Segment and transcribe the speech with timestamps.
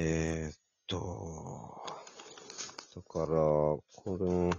[0.00, 1.82] えー、っと、
[2.94, 4.56] だから、この、だ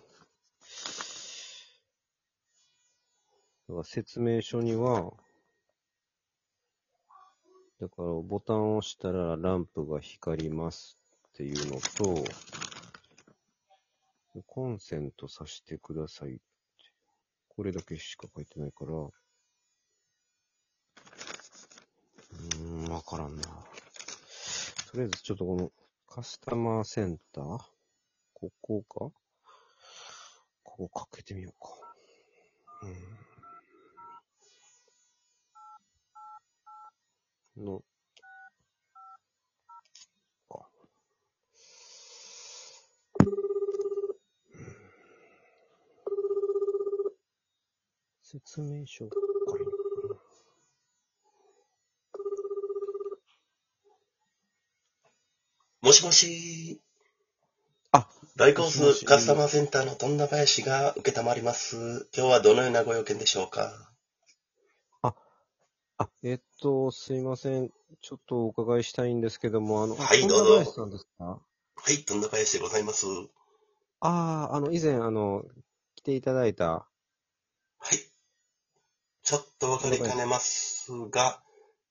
[3.70, 5.14] から説明書には、
[7.80, 11.00] だからボタンを押したらランプが光ります
[11.30, 12.22] っていうのと、
[14.46, 16.42] コンセント挿してくださいって。
[17.48, 23.69] これだけしか書いてないから、うーん、わからんな。
[24.92, 25.72] とりあえずちょっとこの
[26.08, 27.60] カスタマーセンター？
[28.34, 29.12] ここか？
[30.64, 31.70] ここかけてみようか。
[37.56, 37.66] うん。
[37.66, 37.84] の、
[40.50, 40.68] か。
[48.24, 49.16] 説明書か
[55.79, 56.80] いもしもし。
[57.92, 62.08] あ、大コースカスタマーセンターの富田林が受けたまります。
[62.16, 63.90] 今日はどのようなご用件でしょうか？
[65.02, 65.16] あ、
[66.22, 67.72] えっと、すいません。
[68.04, 71.26] ちょっとお伺いしたいんですけども、あの、はいあどうぞ富田林さんですか？
[71.26, 71.42] は
[71.92, 73.08] い、富田林でございます。
[74.02, 75.44] ああ、あの、以前、あの、
[75.96, 76.86] 来ていただいた、は
[77.96, 77.98] い。
[79.24, 81.42] ちょっとわかりかねますが、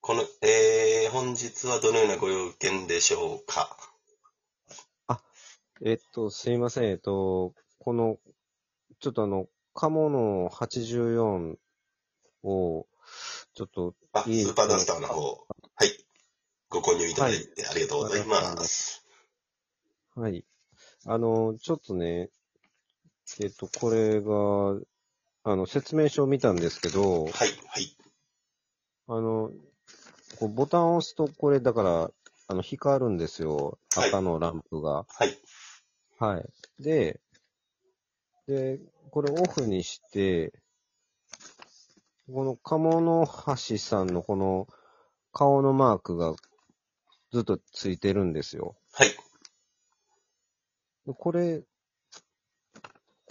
[0.01, 0.88] この、えー、
[1.19, 3.77] 本日はどのようなご用件でしょうか？
[5.85, 6.85] えっと、すいません。
[6.85, 8.19] えっと、この、
[9.01, 11.57] ちょっとあの、鴨の84
[12.45, 12.87] を、
[13.53, 15.91] ちょっと、あ、スーパーダスターの方、はい。
[16.69, 19.05] ご購入いただいてありがとうございます。
[20.15, 20.45] はい。
[21.05, 22.31] あの、ちょっとね、
[23.41, 24.31] えっと、これが、
[25.43, 27.45] あの、説明書を見たんですけど、はい、は
[27.81, 27.97] い。
[29.09, 29.51] あの、
[30.39, 32.11] こうボタンを押すと、これ、だから、
[32.47, 33.79] あの、光るんですよ。
[33.95, 35.05] はい赤のランプが。
[35.09, 35.37] はい。
[36.21, 36.83] はい。
[36.83, 37.21] で、
[38.47, 38.79] で、
[39.11, 40.53] これオフにして、
[42.33, 44.69] この鴨の橋さんのこの
[45.33, 46.35] 顔のマークが
[47.33, 48.77] ずっとついてるんですよ。
[48.93, 49.09] はい。
[51.07, 51.63] でこれ、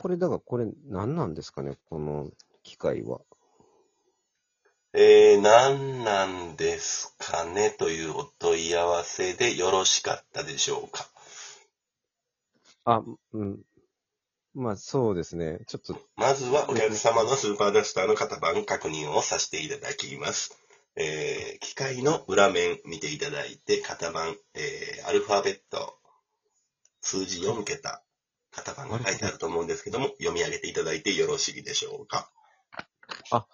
[0.02, 2.30] これだからこれ何なんですかねこの
[2.64, 3.22] 機械は。
[4.94, 11.08] えー、何なんですかねというお問い合わせでよろしかったでしょうか？
[12.86, 13.02] あ、
[13.34, 13.60] うん。
[14.56, 15.60] まあそうですね。
[15.68, 20.58] ちょっと、まずはお客様のスーパーダスターの型番確認をさせていただきます。
[20.96, 26.00] えー、機械の裏面見ていただいて、型番、えー、アルファベット、
[27.02, 28.02] 数字4桁、
[28.52, 32.32] 型番が書いてあると思うんですけども、読み上げていただいてよろしいでしょうか？
[33.30, 33.46] あ、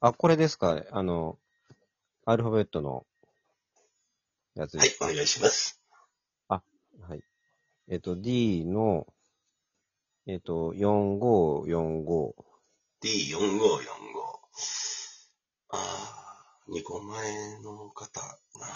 [0.00, 1.38] これですかあの、
[2.24, 3.06] アルファベットの
[4.54, 5.06] やつはいです、か？
[5.06, 5.80] お願いします。
[6.48, 7.22] はい。
[7.88, 9.06] えっと、D の、
[10.26, 12.34] えっと、4545。
[13.02, 13.38] D4545。
[15.70, 18.66] あー、2個前の方な。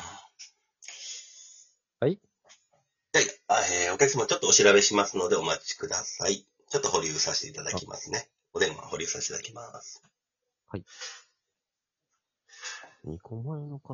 [2.00, 2.18] はい
[3.14, 6.46] はい、あえーお客様ちょっとお調べしますのでお待ちください。
[6.70, 8.28] ちょっと保留させていただきますね。
[8.54, 10.02] お電話保留させていただきます。
[10.72, 10.84] はい。
[13.06, 13.92] 2個前の方。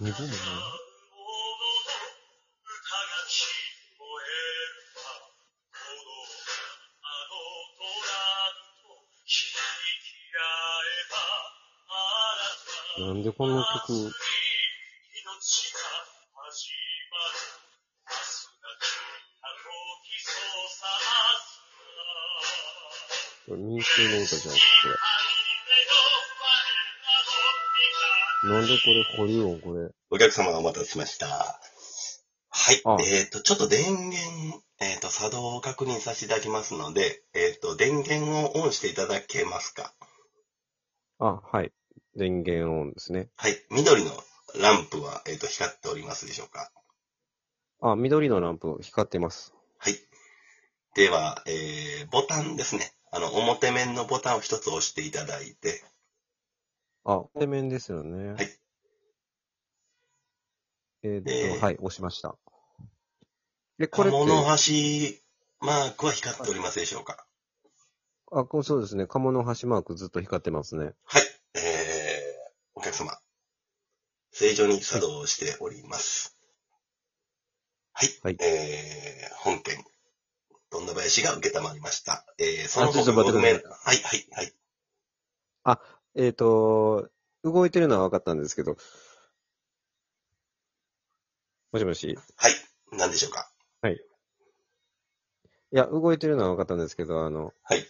[0.00, 0.30] 2個前
[13.00, 14.10] なんでこの曲、
[23.48, 24.60] これ人気の歌じゃん、こ
[28.44, 28.50] れ。
[28.50, 29.90] なんでこれ、保留音これ。
[30.10, 31.26] お客様お待たせしました。
[31.26, 32.96] はいあ。
[33.02, 39.94] えっ、と、ちょっと電源、えっ、と、作動を確認させていただきますので、えっ、と、電源をオンしていただけますか？
[41.18, 41.72] あ、はい。
[42.16, 43.28] 電源オンですね。
[43.36, 43.56] はい。
[43.70, 44.10] 緑の
[44.60, 46.70] ランプは、えっ、と、光っておりますでしょうか？
[47.80, 49.54] あ、緑のランプ光ってます。
[49.78, 49.94] はい。
[50.94, 52.92] では、えー、ボタンですね。
[53.10, 55.82] あの、表面のボタンを一つ押していただいて、
[57.04, 58.32] あ、表面ですよね。
[58.32, 58.58] はい。
[61.02, 62.36] えーっと、えーはい、押しました。
[63.78, 67.24] で、これって、鴨の橋マークは光っておりますでしょうか？
[68.30, 69.06] あ、こうそうですね。
[69.06, 70.92] 鴨の橋マークずっと光ってますね。
[71.04, 71.22] はい。
[71.54, 71.60] えー、
[72.74, 73.18] お客様、
[74.32, 76.36] 正常に作動しております。
[77.92, 78.08] はい。
[78.22, 79.82] はいえー、本件、
[80.70, 82.24] どんな林が受けたまりました。
[82.38, 85.78] えー、そのあちょっと待ってくださいごはい、はい、はい。
[86.14, 87.08] えーっと、
[87.44, 88.76] 動いてるのは分かったんですけど、
[91.72, 92.18] もしもし。
[92.36, 92.52] はい。
[92.92, 93.50] 何でしょうか？
[95.70, 97.86] いや、動いてるのは分かったんですけど、あの、はい。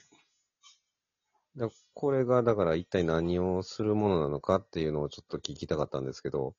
[1.56, 6.56] だこれが、だから一体何をするものなのかっていうのをちょっと聞きたかったんですけど、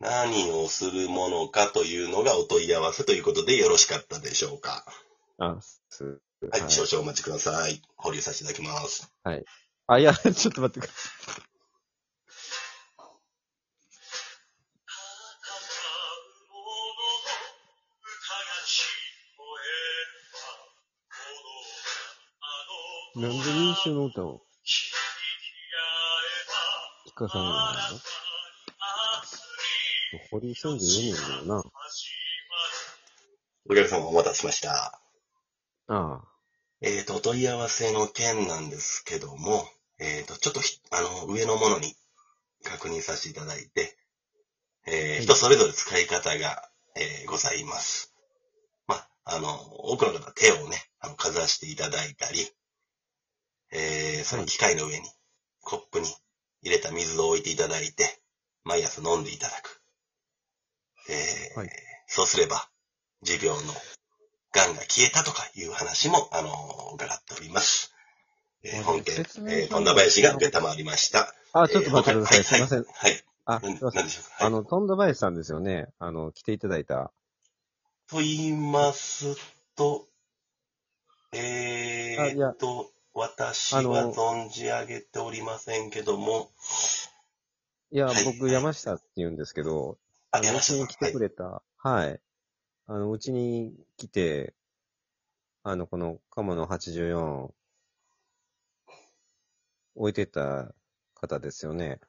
[0.00, 4.84] 何をするものかというのがお問い合わせということでよろしかったでしょうか？
[5.38, 6.60] あ、す、はい。
[6.62, 7.80] はい少々お待ちください。
[7.96, 9.10] 保留させていただきます。
[9.86, 11.48] あ、いや、 ちょっと待ってください。
[23.16, 24.42] なんで民衆の歌を
[27.08, 28.00] 聞かされないの？
[30.30, 31.64] 堀井さんで言えねえんだよな。
[33.70, 35.00] お客様お待たせしました。
[35.88, 36.22] あ
[36.80, 39.66] えっ、と、お問い合わせの件なんですけども、
[39.98, 41.96] えっ、と、ちょっとひ、あの、上のものに
[42.62, 43.96] 確認させていただいて、
[44.86, 48.14] えーはい人それぞれ使い方が、えーございます。
[48.86, 52.48] まあ、あの、多くの方手をね、あの、かざしていただいたり、
[53.72, 55.08] えーその機械の上に、
[55.62, 56.06] コップに
[56.62, 58.20] 入れた水を置いていただいて、
[58.64, 59.82] 毎朝飲んでいただく。
[61.08, 61.70] えーはい
[62.10, 62.70] そうすれば、
[63.22, 63.74] 持病の
[64.52, 66.50] 癌が消えたとかいう話も、あの、
[66.94, 67.94] 伺っております。
[68.62, 71.34] えーはい本件、えー、富田林が出たまわりました。
[71.52, 71.62] あ。
[71.62, 72.38] あ、ちょっと待ってください。
[72.38, 72.78] えーすいません。
[72.78, 73.24] はい、はい。
[73.44, 73.76] あ、すはい。
[73.76, 74.00] いません。
[74.00, 74.44] 何でしょうか？
[74.44, 75.88] はい、あの、トンドバイスさんですよね。
[75.98, 77.12] あの、来ていただいた。
[78.10, 79.36] と言います
[79.76, 80.08] と、
[81.32, 86.50] えーっと、私は存じ上げておりませんけども、
[87.90, 89.98] いや、はい僕、山下って言うんですけど、
[90.30, 92.20] あ、あの山下に来てくれた、はい。
[92.90, 94.54] あの、うちに来て、
[95.62, 97.50] あの、この、カモの84、
[99.94, 100.72] 置いてた
[101.14, 102.00] 方ですよね。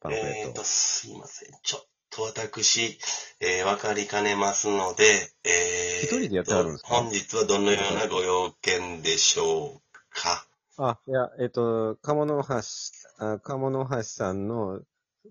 [0.00, 0.40] パンフはい、レット。
[0.40, 1.48] えーっと、すいません。
[1.62, 2.98] ちょっと私、
[3.40, 5.04] えー、わかりかねますので、
[5.44, 6.88] えー、一人でやってはるんですか？
[6.96, 10.46] 本日はどのようなご用件でしょうか？
[10.76, 12.54] あ、いや、えっと、鴨の橋、
[13.24, 14.82] あ鴨の橋さんの、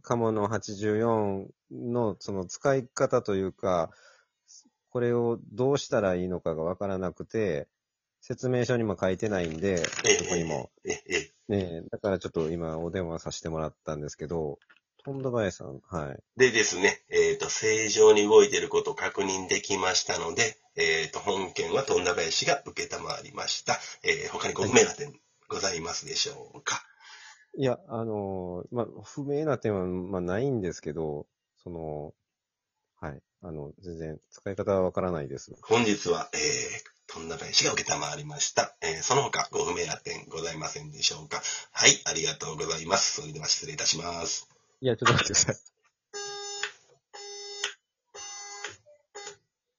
[0.02, 3.92] 鴨の84の、その使い方というか、
[4.96, 7.68] これをどうしたらいいのかがわからなくて、
[8.22, 10.72] 説明書にも書いてないんで、えそこにも。
[10.86, 11.02] ね
[11.50, 14.58] え、だからちょっと今お電話させてもらったんですけど、
[15.04, 16.24] トンドバエさん、はい。
[16.40, 23.78] でですね、えっ、と、正常に動いていることを確認できましたので、えっ、と、本件は富田林が受けたまわりました。
[24.02, 25.14] えー他にご不明な点
[25.50, 26.82] ございますでしょうか？
[27.58, 31.28] いや、あのーまあ、不明な点は、まあ、ないんですけど、
[31.62, 32.14] その、
[33.02, 33.22] はい。
[33.48, 35.56] あの、全然使い方はわからないです。
[35.62, 36.40] 本日は、えー、
[37.06, 38.76] 富田林が受けたまわりました。
[38.82, 41.44] えーその他ご不明な点ございませんでしょうか。
[41.72, 43.22] はい、ありがとうございます。
[43.22, 44.50] それでは失礼いたします。
[44.82, 45.75] いや、ちょっと待ってください。